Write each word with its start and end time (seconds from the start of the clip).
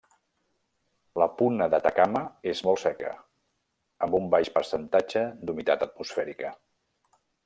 La 1.23 1.25
puna 1.41 1.65
d'Atacama 1.73 2.21
és 2.53 2.63
molt 2.67 2.81
seca, 2.83 3.11
amb 4.07 4.17
un 4.21 4.31
baix 4.37 4.49
percentatge 4.55 5.23
d'humitat 5.43 5.87
atmosfèrica. 5.91 6.51